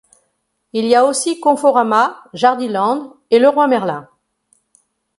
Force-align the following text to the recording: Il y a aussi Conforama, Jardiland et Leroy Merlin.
Il 0.73 0.85
y 0.87 0.95
a 0.95 1.05
aussi 1.05 1.39
Conforama, 1.39 2.23
Jardiland 2.33 3.15
et 3.29 3.37
Leroy 3.37 3.67
Merlin. 3.67 4.09